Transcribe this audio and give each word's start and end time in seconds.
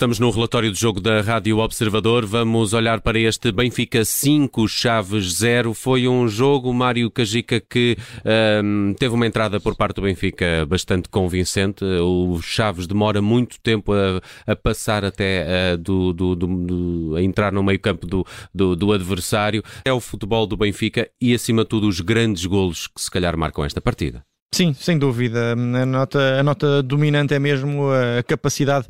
Estamos 0.00 0.18
no 0.18 0.30
relatório 0.30 0.70
do 0.70 0.78
jogo 0.78 0.98
da 0.98 1.20
Rádio 1.20 1.58
Observador. 1.58 2.24
Vamos 2.24 2.72
olhar 2.72 3.02
para 3.02 3.18
este 3.18 3.52
Benfica 3.52 4.02
5, 4.02 4.66
Chaves 4.66 5.34
0. 5.34 5.74
Foi 5.74 6.08
um 6.08 6.26
jogo, 6.26 6.72
Mário 6.72 7.10
Cajica, 7.10 7.60
que 7.60 7.98
um, 8.64 8.94
teve 8.98 9.14
uma 9.14 9.26
entrada 9.26 9.60
por 9.60 9.76
parte 9.76 9.96
do 9.96 10.02
Benfica 10.02 10.64
bastante 10.66 11.10
convincente. 11.10 11.84
O 11.84 12.40
Chaves 12.40 12.86
demora 12.86 13.20
muito 13.20 13.60
tempo 13.60 13.92
a, 13.92 14.22
a 14.50 14.56
passar 14.56 15.04
até 15.04 15.74
uh, 15.74 15.76
do, 15.76 16.14
do, 16.14 16.34
do, 16.34 17.16
a 17.16 17.22
entrar 17.22 17.52
no 17.52 17.62
meio-campo 17.62 18.06
do, 18.06 18.92
adversário. 18.94 19.62
É 19.84 19.92
o 19.92 20.00
futebol 20.00 20.46
do 20.46 20.56
Benfica 20.56 21.10
e, 21.20 21.34
acima 21.34 21.62
de 21.62 21.68
tudo, 21.68 21.86
os 21.86 22.00
grandes 22.00 22.46
golos 22.46 22.86
que 22.86 23.02
se 23.02 23.10
calhar 23.10 23.36
marcam 23.36 23.66
esta 23.66 23.82
partida. 23.82 24.24
Sim, 24.60 24.74
sem 24.74 24.98
dúvida. 24.98 25.52
A 25.52 25.86
nota, 25.86 26.38
a 26.38 26.42
nota 26.42 26.82
dominante 26.82 27.32
é 27.32 27.38
mesmo 27.38 27.90
a 27.90 28.22
capacidade 28.22 28.86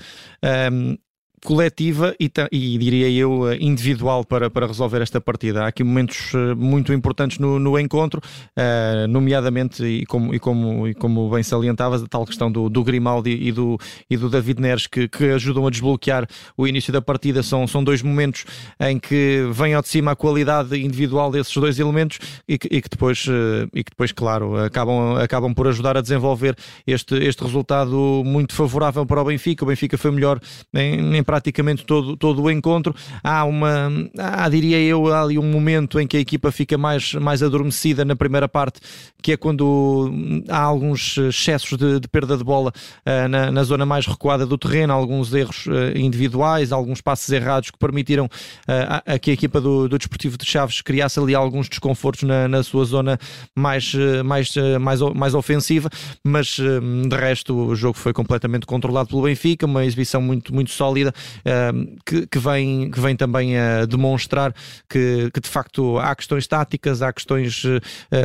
um, 0.72 0.98
coletiva 1.44 2.14
e, 2.20 2.30
e, 2.52 2.78
diria 2.78 3.10
eu 3.10 3.52
individual 3.54 4.24
para, 4.24 4.50
para 4.50 4.66
resolver 4.66 5.00
esta 5.00 5.20
partida. 5.20 5.64
Há 5.64 5.68
aqui 5.68 5.82
momentos 5.82 6.32
eh, 6.34 6.54
muito 6.54 6.92
importantes 6.92 7.38
no, 7.38 7.58
no 7.58 7.78
encontro, 7.78 8.20
uh, 8.56 9.08
nomeadamente 9.08 9.84
e 9.84 10.06
como, 10.06 10.34
e, 10.34 10.38
como, 10.38 10.88
e 10.88 10.94
como 10.94 11.30
bem 11.30 11.42
salientavas, 11.42 12.02
a 12.02 12.06
tal 12.06 12.26
questão 12.26 12.50
do, 12.50 12.68
do 12.68 12.84
Grimaldi 12.84 13.30
e 13.30 13.52
do, 13.52 13.78
e 14.08 14.16
do 14.16 14.28
David 14.28 14.60
Neres 14.60 14.86
que, 14.86 15.08
que 15.08 15.30
ajudam 15.30 15.66
a 15.66 15.70
desbloquear 15.70 16.26
o 16.56 16.66
início 16.66 16.92
da 16.92 17.00
partida. 17.00 17.42
São, 17.42 17.66
são 17.66 17.82
dois 17.82 18.02
momentos 18.02 18.44
em 18.78 18.98
que 18.98 19.48
vem 19.52 19.74
ao 19.74 19.82
de 19.82 19.88
cima 19.88 20.12
a 20.12 20.16
qualidade 20.16 20.76
individual 20.76 21.30
desses 21.30 21.54
dois 21.54 21.78
elementos 21.78 22.18
e 22.46 22.58
que, 22.58 22.68
e 22.70 22.82
que 22.82 22.88
depois, 22.88 23.26
e 23.72 23.82
que 23.82 23.90
depois 23.90 24.12
claro, 24.12 24.56
acabam, 24.56 25.16
acabam 25.16 25.54
por 25.54 25.66
ajudar 25.68 25.96
a 25.96 26.00
desenvolver 26.00 26.54
este, 26.86 27.14
este 27.16 27.42
resultado 27.42 28.22
muito 28.24 28.54
favorável 28.54 29.06
para 29.06 29.22
o 29.22 29.24
Benfica. 29.24 29.64
O 29.64 29.68
Benfica 29.68 29.96
foi 29.96 30.10
melhor 30.10 30.38
em, 30.74 31.16
em 31.16 31.22
praticamente 31.30 31.84
todo, 31.84 32.16
todo 32.16 32.42
o 32.42 32.50
encontro. 32.50 32.92
Há 33.22 33.44
uma, 33.44 33.88
há, 34.18 34.48
diria 34.48 34.80
eu, 34.80 35.06
há 35.12 35.22
ali 35.22 35.38
um 35.38 35.48
momento 35.48 36.00
em 36.00 36.06
que 36.08 36.16
a 36.16 36.20
equipa 36.20 36.50
fica 36.50 36.76
mais, 36.76 37.14
mais 37.14 37.40
adormecida 37.40 38.04
na 38.04 38.16
primeira 38.16 38.48
parte, 38.48 38.80
que 39.22 39.30
é 39.30 39.36
quando 39.36 40.12
há 40.48 40.60
alguns 40.60 41.16
excessos 41.18 41.78
de, 41.78 42.00
de 42.00 42.08
perda 42.08 42.36
de 42.36 42.42
bola 42.42 42.72
uh, 43.06 43.28
na, 43.28 43.52
na, 43.52 43.62
zona 43.62 43.86
mais 43.86 44.08
recuada 44.08 44.44
do 44.44 44.58
terreno, 44.58 44.92
alguns 44.92 45.32
erros 45.32 45.66
uh, 45.66 45.96
individuais, 45.96 46.72
alguns 46.72 47.00
passos 47.00 47.30
errados 47.30 47.70
que 47.70 47.78
permitiram 47.78 48.24
uh, 48.24 49.02
a, 49.06 49.14
a, 49.14 49.18
que 49.18 49.30
a 49.30 49.34
equipa 49.34 49.60
do, 49.60 49.88
do 49.88 49.98
Desportivo 49.98 50.36
de 50.36 50.44
Chaves 50.44 50.82
criasse 50.82 51.20
ali 51.20 51.32
alguns 51.32 51.68
desconfortos 51.68 52.24
na, 52.24 52.48
na 52.48 52.64
sua 52.64 52.84
zona 52.84 53.20
mais, 53.56 53.94
mais, 54.24 54.52
mais, 54.80 55.00
mais 55.14 55.34
ofensiva, 55.34 55.88
mas 56.26 56.56
de 56.56 57.16
resto 57.16 57.54
o 57.54 57.76
jogo 57.76 57.96
foi 57.96 58.12
completamente 58.12 58.66
controlado 58.66 59.10
pelo 59.10 59.22
Benfica, 59.22 59.64
uma 59.64 59.84
exibição 59.84 60.20
muito, 60.20 60.52
muito 60.52 60.72
sólida 60.72 61.14
que, 62.04 62.26
que, 62.26 62.38
vem, 62.38 62.90
que 62.90 63.00
vem 63.00 63.16
também 63.16 63.56
a 63.56 63.84
demonstrar 63.86 64.54
que, 64.88 65.30
que 65.32 65.40
de 65.40 65.48
facto 65.48 65.98
há 65.98 66.14
questões 66.14 66.46
táticas, 66.46 67.02
há 67.02 67.12
questões 67.12 67.64
uh, 67.64 67.80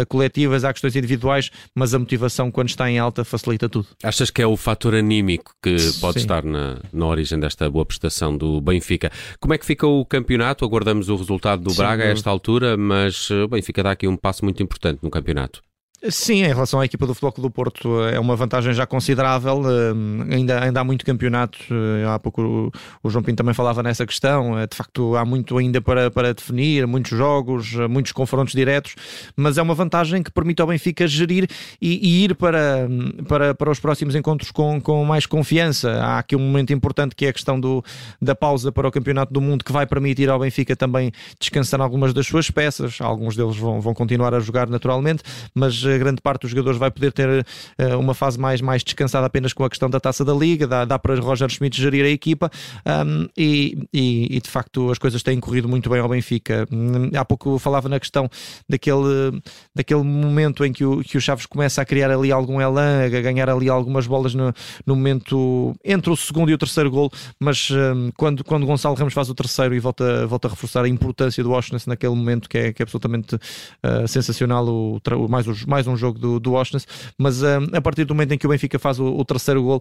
coletivas, 0.07 0.63
há 0.63 0.71
questões 0.71 0.95
individuais, 0.95 1.51
mas 1.73 1.93
a 1.93 1.99
motivação 1.99 2.51
quando 2.51 2.69
está 2.69 2.89
em 2.89 2.99
alta 2.99 3.23
facilita 3.23 3.67
tudo. 3.69 3.87
Achas 4.03 4.29
que 4.29 4.41
é 4.41 4.47
o 4.47 4.55
fator 4.57 4.95
anímico 4.95 5.53
que 5.61 5.75
pode 5.99 6.15
Sim. 6.15 6.19
estar 6.19 6.43
na, 6.43 6.77
na 6.91 7.05
origem 7.05 7.39
desta 7.39 7.69
boa 7.69 7.85
prestação 7.85 8.37
do 8.37 8.61
Benfica? 8.61 9.11
Como 9.39 9.53
é 9.53 9.57
que 9.57 9.65
fica 9.65 9.87
o 9.87 10.05
campeonato? 10.05 10.65
Aguardamos 10.65 11.09
o 11.09 11.15
resultado 11.15 11.63
do 11.63 11.71
Sim, 11.71 11.77
Braga 11.77 12.03
a 12.03 12.07
esta 12.07 12.29
altura, 12.29 12.77
mas 12.77 13.29
o 13.29 13.47
Benfica 13.47 13.83
dá 13.83 13.91
aqui 13.91 14.07
um 14.07 14.17
passo 14.17 14.43
muito 14.43 14.61
importante 14.61 14.99
no 15.01 15.09
campeonato. 15.09 15.61
Sim, 16.09 16.43
em 16.43 16.47
relação 16.47 16.79
à 16.79 16.85
equipa 16.85 17.07
do 17.07 17.15
Futebol 17.15 17.49
do 17.49 17.49
Porto 17.49 18.03
é 18.03 18.19
uma 18.19 18.35
vantagem 18.35 18.73
já 18.73 18.85
considerável, 18.85 19.63
eh, 19.65 20.35
ainda, 20.35 20.63
ainda 20.63 20.79
há 20.79 20.83
muito 20.83 21.03
campeonato, 21.03 21.57
eh, 21.71 22.05
há 22.07 22.19
pouco 22.19 22.41
o, 22.43 22.71
o 23.01 23.09
João 23.09 23.23
Pinto 23.23 23.37
também 23.37 23.55
falava 23.55 23.81
nessa 23.81 24.05
questão, 24.05 24.59
eh, 24.59 24.67
de 24.67 24.75
facto 24.75 25.15
há 25.15 25.25
muito 25.25 25.57
ainda 25.57 25.81
para, 25.81 26.11
para 26.11 26.31
definir, 26.31 26.85
muitos 26.85 27.17
jogos, 27.17 27.73
muitos 27.89 28.11
confrontos 28.11 28.53
diretos, 28.53 28.93
mas 29.35 29.57
é 29.57 29.61
uma 29.63 29.73
vantagem 29.73 30.21
que 30.21 30.29
permite 30.29 30.61
ao 30.61 30.67
Benfica 30.67 31.07
gerir 31.07 31.47
e, 31.81 32.07
e 32.07 32.23
ir 32.25 32.35
para, 32.35 32.87
para, 33.27 33.55
para 33.55 33.71
os 33.71 33.79
próximos 33.79 34.13
encontros 34.13 34.51
com, 34.51 34.79
com 34.79 35.03
mais 35.05 35.25
confiança. 35.25 35.91
Há 35.91 36.19
aqui 36.19 36.35
um 36.35 36.39
momento 36.39 36.71
importante 36.71 37.15
que 37.15 37.25
é 37.25 37.29
a 37.29 37.33
questão 37.33 37.59
do, 37.59 37.83
da 38.21 38.35
pausa 38.35 38.71
para 38.71 38.87
o 38.87 38.91
Campeonato 38.91 39.33
do 39.33 39.41
Mundo, 39.41 39.65
que 39.65 39.71
vai 39.71 39.87
permitir 39.87 40.29
ao 40.29 40.37
Benfica 40.39 40.75
também 40.75 41.11
descansar 41.39 41.81
algumas 41.81 42.13
das 42.13 42.27
suas 42.27 42.51
peças, 42.51 43.01
alguns 43.01 43.35
deles 43.35 43.57
vão, 43.57 43.81
vão 43.81 43.93
continuar 43.95 44.35
a 44.35 44.39
jogar 44.39 44.69
naturalmente, 44.69 45.23
mas 45.53 45.94
grande 45.97 46.21
parte 46.21 46.41
dos 46.41 46.51
jogadores 46.51 46.79
vai 46.79 46.91
poder 46.91 47.11
ter 47.11 47.45
uh, 47.79 47.99
uma 47.99 48.13
fase 48.13 48.39
mais, 48.39 48.61
mais 48.61 48.83
descansada 48.83 49.25
apenas 49.25 49.53
com 49.53 49.63
a 49.63 49.69
questão 49.69 49.89
da 49.89 49.99
taça 49.99 50.23
da 50.23 50.33
Liga, 50.33 50.67
dá, 50.67 50.85
dá 50.85 50.99
para 50.99 51.19
Roger 51.19 51.49
Schmidt 51.49 51.79
gerir 51.79 52.05
a 52.05 52.09
equipa 52.09 52.49
um, 52.85 53.27
e, 53.37 53.77
e, 53.93 54.37
e, 54.37 54.41
de 54.41 54.49
facto 54.49 54.91
as 54.91 54.97
coisas 54.97 55.21
têm 55.23 55.39
corrido 55.39 55.67
muito 55.67 55.89
bem 55.89 55.99
ao 55.99 56.09
Benfica. 56.09 56.67
Hum, 56.71 57.11
há 57.15 57.25
pouco 57.25 57.57
falava 57.59 57.89
na 57.89 57.99
questão 57.99 58.29
daquele, 58.67 59.41
daquele 59.73 60.03
momento 60.03 60.63
em 60.65 60.71
que 60.71 60.85
o, 60.85 61.01
que 61.01 61.17
o 61.17 61.21
Chaves 61.21 61.45
começa 61.45 61.81
a 61.81 61.85
criar 61.85 62.11
ali 62.11 62.31
algum 62.31 62.61
elan, 62.61 63.05
a 63.05 63.09
ganhar 63.09 63.49
ali 63.49 63.69
algumas 63.69 64.07
bolas 64.07 64.33
no, 64.33 64.53
no 64.85 64.95
momento 64.95 65.75
entre 65.83 66.09
o 66.09 66.15
segundo 66.15 66.49
e 66.51 66.53
o 66.53 66.57
terceiro 66.57 66.89
gol, 66.89 67.11
mas 67.39 67.69
um, 67.71 68.11
quando, 68.17 68.43
quando 68.43 68.65
Gonçalo 68.65 68.95
Ramos 68.95 69.13
faz 69.13 69.29
o 69.29 69.35
terceiro 69.35 69.73
e 69.75 69.79
volta, 69.79 70.25
volta 70.27 70.47
a 70.47 70.51
reforçar 70.51 70.83
a 70.83 70.89
importância 70.89 71.43
do 71.43 71.51
Washington 71.51 71.77
naquele 71.87 72.15
momento 72.15 72.49
que 72.49 72.57
é, 72.57 72.73
que 72.73 72.81
é 72.81 72.83
absolutamente 72.83 73.35
uh, 73.35 74.07
sensacional, 74.07 74.65
o, 74.67 74.99
mais, 75.29 75.47
os, 75.47 75.65
mais 75.65 75.84
mais 75.85 75.87
um 75.87 75.95
jogo 75.95 76.17
do, 76.17 76.39
do 76.39 76.51
Washington, 76.51 76.83
mas 77.17 77.43
um, 77.43 77.47
a 77.73 77.81
partir 77.81 78.05
do 78.05 78.13
momento 78.13 78.33
em 78.33 78.37
que 78.37 78.45
o 78.45 78.49
Benfica 78.49 78.79
faz 78.79 78.99
o, 78.99 79.05
o 79.05 79.23
terceiro 79.23 79.61
gol, 79.61 79.79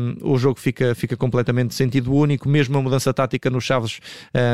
um, 0.00 0.32
o 0.32 0.38
jogo 0.38 0.60
fica, 0.60 0.94
fica 0.94 1.16
completamente 1.16 1.74
sentido. 1.74 2.12
Único, 2.12 2.48
mesmo 2.48 2.76
a 2.76 2.82
mudança 2.82 3.12
tática 3.14 3.48
nos 3.48 3.64
Chaves 3.64 4.00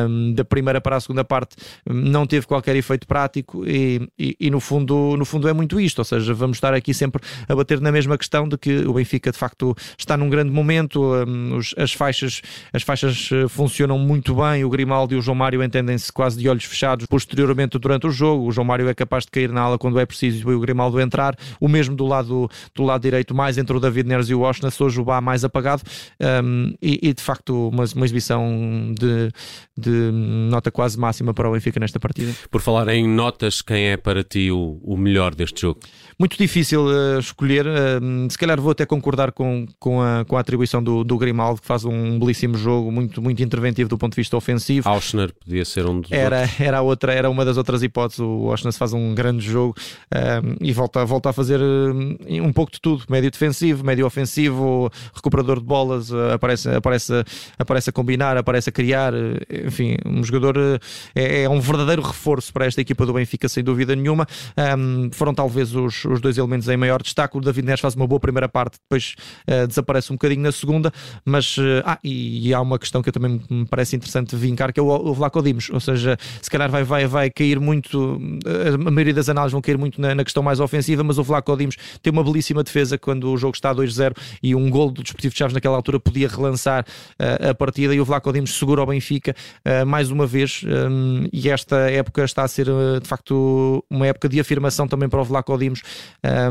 um, 0.08 0.32
da 0.32 0.44
primeira 0.44 0.80
para 0.80 0.96
a 0.96 1.00
segunda 1.00 1.24
parte 1.24 1.56
não 1.88 2.26
teve 2.26 2.46
qualquer 2.46 2.76
efeito 2.76 3.06
prático 3.06 3.66
e, 3.66 4.08
e, 4.18 4.36
e, 4.38 4.50
no, 4.50 4.60
fundo, 4.60 5.16
no 5.16 5.24
fundo 5.24 5.48
é 5.48 5.52
muito 5.52 5.80
isto, 5.80 5.98
ou 5.98 6.04
seja, 6.04 6.32
vamos 6.32 6.56
estar 6.56 6.72
aqui 6.72 6.94
sempre 6.94 7.22
a 7.48 7.54
bater 7.54 7.80
na 7.80 7.90
mesma 7.90 8.16
questão 8.16 8.48
de 8.48 8.56
que 8.56 8.78
o 8.86 8.94
Benfica 8.94 9.32
de 9.32 9.38
facto 9.38 9.74
está 9.98 10.16
num 10.16 10.28
grande 10.28 10.50
momento, 10.50 11.00
os, 11.56 11.74
as 11.76 11.92
faixas 11.92 12.42
as 12.72 12.82
faixas 12.82 13.30
funcionam 13.48 13.98
muito 13.98 14.34
bem, 14.34 14.64
o 14.64 14.68
Grimaldi 14.68 15.14
e 15.14 15.18
o 15.18 15.22
João 15.22 15.34
Mário 15.34 15.62
entendem-se 15.62 16.12
quase 16.12 16.38
de 16.38 16.48
olhos 16.48 16.64
fechados 16.64 17.06
posteriormente 17.06 17.78
durante 17.78 18.06
o 18.06 18.10
jogo, 18.10 18.46
o 18.46 18.52
João 18.52 18.64
Mário 18.64 18.88
é 18.88 18.94
capaz 18.94 19.24
de 19.24 19.30
cair 19.30 19.50
na 19.50 19.62
ala 19.62 19.78
quando 19.78 19.98
é 19.98 20.06
preciso 20.06 20.50
e 20.50 20.54
o 20.54 20.60
Grimaldi 20.60 20.73
Grimaldo 20.74 21.00
entrar, 21.00 21.36
o 21.60 21.68
mesmo 21.68 21.94
do 21.94 22.04
lado, 22.04 22.50
do 22.74 22.82
lado 22.82 23.00
direito, 23.00 23.32
mais 23.32 23.56
entre 23.56 23.76
o 23.76 23.80
David 23.80 24.08
Neres 24.08 24.28
e 24.28 24.34
o 24.34 24.40
Washington, 24.40 24.84
hoje 24.84 25.00
o 25.00 25.04
Bá 25.04 25.20
mais 25.20 25.44
apagado 25.44 25.82
um, 26.42 26.74
e, 26.82 26.98
e, 27.00 27.14
de 27.14 27.22
facto 27.22 27.68
uma, 27.68 27.84
uma 27.94 28.04
exibição 28.04 28.92
de, 28.98 29.30
de, 29.76 30.10
nota 30.50 30.70
quase 30.70 30.98
máxima 30.98 31.32
para 31.32 31.48
o 31.48 31.52
Benfica 31.52 31.78
nesta 31.78 32.00
partida. 32.00 32.32
Por 32.50 32.60
falar 32.60 32.88
em 32.88 33.06
notas, 33.06 33.62
quem 33.62 33.86
é 33.86 33.96
para 33.96 34.24
ti 34.24 34.50
o, 34.50 34.80
o 34.82 34.96
melhor 34.96 35.34
deste 35.34 35.60
jogo? 35.60 35.80
Muito 36.18 36.36
difícil 36.36 36.86
uh, 36.86 37.18
escolher, 37.18 37.66
uh, 37.66 38.30
se 38.30 38.36
calhar 38.38 38.60
vou 38.60 38.72
até 38.72 38.84
concordar 38.84 39.30
com, 39.30 39.66
com, 39.78 40.02
a, 40.02 40.24
com 40.24 40.36
a 40.36 40.40
atribuição 40.40 40.82
do, 40.82 41.04
do 41.04 41.16
Grimaldo, 41.16 41.60
que 41.60 41.66
faz 41.66 41.84
um 41.84 42.18
belíssimo 42.18 42.56
jogo, 42.56 42.90
muito, 42.90 43.22
muito 43.22 43.42
interventivo 43.42 43.88
do 43.88 43.98
ponto 43.98 44.12
de 44.12 44.16
vista 44.16 44.36
ofensivo. 44.36 44.88
Auschner 44.88 45.32
podia 45.32 45.64
ser 45.64 45.86
um 45.86 46.00
dos 46.00 46.10
era, 46.10 46.40
outros. 46.40 46.60
Era, 46.60 46.82
outra, 46.82 47.12
era 47.12 47.30
uma 47.30 47.44
das 47.44 47.56
outras 47.56 47.82
hipóteses, 47.82 48.20
o 48.20 48.50
Auschner 48.50 48.72
faz 48.72 48.92
um 48.92 49.14
grande 49.14 49.44
jogo 49.44 49.74
uh, 50.12 50.63
e 50.64 50.72
volta, 50.72 51.04
volta 51.04 51.28
a 51.28 51.32
fazer 51.32 51.60
uh, 51.60 52.42
um 52.42 52.52
pouco 52.52 52.72
de 52.72 52.80
tudo, 52.80 53.04
médio 53.10 53.30
defensivo, 53.30 53.84
médio 53.84 54.06
ofensivo, 54.06 54.90
recuperador 55.14 55.58
de 55.60 55.66
bolas, 55.66 56.10
uh, 56.10 56.32
aparece, 56.32 56.70
aparece, 56.70 57.12
aparece 57.58 57.90
a 57.90 57.92
combinar, 57.92 58.34
aparece 58.38 58.70
a 58.70 58.72
criar, 58.72 59.12
uh, 59.12 59.36
enfim, 59.66 59.96
um 60.06 60.24
jogador 60.24 60.56
é, 61.14 61.42
é, 61.42 61.48
um 61.50 61.60
verdadeiro 61.60 62.00
reforço 62.00 62.50
para 62.50 62.64
esta 62.64 62.80
equipa 62.80 63.04
do 63.04 63.12
Benfica, 63.12 63.46
sem 63.46 63.62
dúvida 63.62 63.94
nenhuma. 63.94 64.26
Um, 64.78 65.10
foram 65.12 65.34
talvez 65.34 65.74
os, 65.74 66.02
os 66.06 66.18
dois 66.18 66.38
elementos 66.38 66.66
em 66.66 66.78
maior 66.78 67.02
destaque. 67.02 67.36
O 67.36 67.40
David 67.42 67.66
Neres 67.66 67.80
faz 67.80 67.94
uma 67.94 68.06
boa 68.06 68.18
primeira 68.18 68.48
parte, 68.48 68.78
depois 68.80 69.14
desaparece 69.68 70.12
um 70.12 70.16
bocadinho 70.16 70.42
na 70.42 70.52
segunda, 70.52 70.90
mas 71.24 71.56
ah, 71.84 71.98
e, 72.02 72.48
e, 72.48 72.54
há 72.54 72.60
uma 72.60 72.78
questão 72.78 73.02
que 73.02 73.10
eu 73.10 73.12
também 73.12 73.40
me 73.50 73.66
parece 73.66 73.96
interessante 73.96 74.34
vincar, 74.34 74.72
que 74.72 74.80
é 74.80 74.82
o, 74.82 74.86
o 74.86 75.12
Vlaco 75.12 75.42
Dimos, 75.42 75.68
ou 75.70 75.80
seja, 75.80 76.16
se 76.40 76.50
calhar 76.50 76.70
vai, 76.70 76.84
vai, 76.84 77.06
vai 77.06 77.30
cair 77.30 77.60
muito, 77.60 78.18
a 78.74 78.90
maioria 78.90 79.14
das 79.14 79.28
análises 79.28 79.52
vão 79.52 79.60
cair 79.60 79.76
muito 79.76 80.00
na, 80.00 80.14
na 80.14 80.24
questão 80.24 80.42
mais 80.42 80.53
ofensiva, 80.60 81.02
mas 81.02 81.18
o 81.18 81.22
Vlaco 81.22 81.56
Dimos 81.56 81.76
tem 82.02 82.12
uma 82.12 82.22
belíssima 82.22 82.62
defesa 82.62 82.98
quando 82.98 83.30
o 83.30 83.36
jogo 83.36 83.54
está 83.54 83.70
a 83.70 83.74
2-0 83.74 84.16
e 84.42 84.54
um 84.54 84.68
gol 84.70 84.90
do 84.90 85.02
Desportivo 85.02 85.32
de 85.32 85.38
Chaves 85.38 85.54
naquela 85.54 85.76
altura 85.76 85.98
podia 85.98 86.28
relançar 86.28 86.84
uh, 86.84 87.50
a 87.50 87.54
partida 87.54 87.94
e 87.94 88.00
o 88.00 88.04
Vlaco 88.04 88.32
Dimos 88.32 88.56
segura 88.56 88.82
o 88.82 88.86
Benfica 88.86 89.34
uh, 89.64 89.86
mais 89.86 90.10
uma 90.10 90.26
vez 90.26 90.62
um, 90.64 91.28
e 91.32 91.48
esta 91.48 91.90
época 91.90 92.24
está 92.24 92.42
a 92.42 92.48
ser 92.48 92.68
uh, 92.68 93.00
de 93.00 93.08
facto 93.08 93.84
uma 93.90 94.06
época 94.06 94.28
de 94.28 94.40
afirmação 94.40 94.86
também 94.86 95.08
para 95.08 95.20
o 95.20 95.24
Vlaco 95.24 95.56
Dimos 95.58 95.82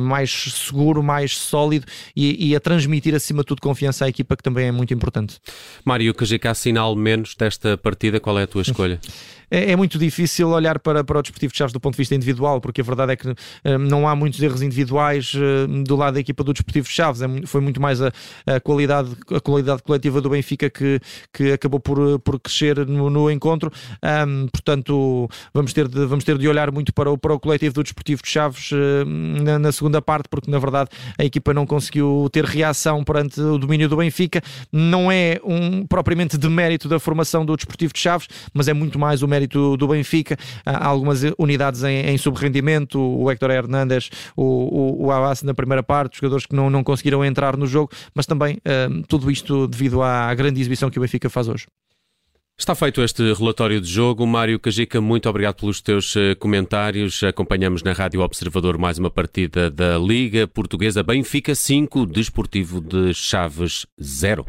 mais 0.02 0.32
seguro, 0.68 1.02
mais 1.02 1.38
sólido 1.38 1.86
e, 2.16 2.50
e, 2.50 2.56
a 2.56 2.60
transmitir 2.60 3.16
acima 3.16 3.42
de 3.42 3.48
tudo 3.48 3.62
confiança 3.62 4.06
à 4.06 4.10
equipa 4.10 4.36
que 4.36 4.44
também 4.44 4.68
é 4.68 4.72
muito 4.72 4.94
importante. 4.94 5.40
Mário, 5.84 6.12
o 6.12 6.14
KGK 6.14 6.54
sinal 6.54 6.96
menos 6.96 7.36
desta 7.36 7.78
partida, 7.78 8.20
qual 8.20 8.38
é 8.40 8.44
a 8.44 8.48
tua 8.48 8.62
escolha? 8.62 9.00
é, 9.54 9.72
é, 9.72 9.76
muito 9.76 10.00
difícil 10.00 10.50
olhar 10.50 10.80
para, 10.80 11.04
para 11.04 11.20
o 11.20 11.22
Desportivo 11.22 11.54
de 11.54 11.58
Chaves 11.60 11.72
do 11.72 11.80
ponto 11.80 11.94
de 11.94 12.00
vista 12.00 12.16
individual, 12.16 12.60
porque 12.60 12.82
a 12.82 12.84
verdade 12.84 13.12
é 13.12 13.16
que 13.16 13.30
uh, 13.30 13.36
não 13.78 14.08
há 14.08 14.16
muitos 14.16 14.42
erros 14.42 14.64
individuais 14.64 15.32
uh, 15.36 15.84
do 15.84 15.96
lado 15.96 16.16
da 16.16 16.20
equipa 16.20 16.44
do 16.44 16.52
Desportivo 16.52 16.88
de 16.88 16.94
Chaves, 16.94 17.22
é, 17.22 17.28
foi 17.46 17.62
muito 17.62 17.80
mais 17.80 18.02
a, 18.02 18.12
a, 18.48 18.60
qualidade, 18.60 19.16
a 19.30 19.40
qualidade 19.40 19.84
coletiva 19.84 20.20
do 20.20 20.32
Benfica 20.32 20.72
que, 20.72 21.00
que 21.32 21.52
acabou 21.52 21.80
por, 21.80 22.20
por 22.22 22.40
crescer 22.40 22.84
no, 22.88 23.12
no 23.12 23.30
encontro. 23.30 23.72
Um, 24.28 24.48
portanto, 24.48 25.30
vamos 25.54 25.72
ter, 25.72 25.88
de, 25.88 26.04
vamos 26.08 26.24
ter 26.24 26.36
de 26.36 26.48
olhar 26.48 26.72
muito 26.72 26.92
para 26.92 27.12
o, 27.12 27.18
para 27.18 27.36
o 27.36 27.40
coletivo 27.40 27.76
do 27.76 27.84
Desportivo 27.84 28.24
de 28.24 28.30
Chaves 28.30 28.72
uh, 28.72 29.06
na, 29.06 29.60
na, 29.60 29.72
segunda 29.72 30.02
parte, 30.02 30.28
porque 30.30 30.50
na 30.50 30.58
verdade 30.58 30.90
a 31.16 31.24
equipa 31.24 31.54
não 31.54 31.68
conseguiu 31.68 32.28
ter 32.32 32.44
reação 32.44 33.04
perante 33.04 33.40
o 33.40 33.60
domínio 33.60 33.88
do 33.88 33.98
Benfica. 33.98 34.42
Não 34.72 35.12
é 35.12 35.40
um, 35.44 35.86
propriamente 35.86 36.40
de 36.40 36.50
mérito 36.50 36.90
da 36.90 37.00
formação 37.00 37.46
do 37.46 37.56
Desportivo 37.56 37.94
de 37.94 38.00
Chaves, 38.00 38.28
mas 38.52 38.68
é 38.68 38.74
muito 38.74 38.98
mais 38.98 39.22
o 39.22 39.28
mérito 39.28 39.43
do 39.48 39.88
Benfica. 39.88 40.38
Há 40.66 40.88
algumas 40.88 41.22
unidades 41.38 41.84
em, 41.84 42.06
em 42.08 42.18
subrendimento, 42.18 43.00
o 43.00 43.30
Héctor 43.30 43.52
Hernandes, 43.52 44.10
o, 44.36 44.44
o, 44.44 45.06
o 45.06 45.12
Abbas 45.12 45.44
na 45.44 45.54
primeira 45.54 45.84
parte, 45.84 46.18
jogadores 46.18 46.46
que 46.46 46.56
não, 46.56 46.70
não 46.70 46.84
conseguiram 46.84 47.24
entrar 47.24 47.58
no 47.58 47.68
jogo, 47.68 47.92
mas 48.14 48.26
também 48.26 48.56
uh, 48.56 49.04
tudo 49.08 49.30
isto 49.30 49.68
devido 49.68 50.02
à 50.02 50.34
grande 50.34 50.60
exibição 50.60 50.90
que 50.90 50.98
o 50.98 51.02
Benfica 51.02 51.30
faz 51.30 51.48
hoje. 51.48 51.66
Está 52.58 52.76
feito 52.76 53.02
este 53.02 53.34
relatório 53.34 53.82
de 53.82 53.90
jogo. 53.90 54.28
Mário 54.28 54.60
Cajica, 54.60 55.02
muito 55.02 55.28
obrigado 55.28 55.56
pelos 55.56 55.82
teus 55.82 56.16
eh, 56.16 56.36
comentários. 56.36 57.24
Acompanhamos 57.24 57.82
na 57.82 57.94
Rádio 57.94 58.22
Observador 58.22 58.78
mais 58.78 59.00
uma 59.00 59.10
partida 59.10 59.72
da 59.72 59.98
Liga 59.98 60.48
Portuguesa 60.48 61.02
Benfica 61.02 61.56
5, 61.56 62.06
Desportivo 62.06 62.80
de 62.80 63.12
Chaves 63.14 63.88
0. 64.00 64.46